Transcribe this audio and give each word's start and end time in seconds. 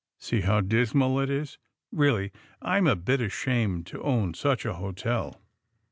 See 0.17 0.41
how 0.41 0.61
dismal 0.61 1.19
it 1.19 1.29
is. 1.29 1.59
Really, 1.91 2.31
I'm 2.59 2.87
a 2.87 2.95
bit 2.95 3.21
ashamed 3.21 3.85
to 3.93 4.01
own 4.01 4.33
such 4.33 4.65
a 4.65 4.73
hotel. 4.73 5.39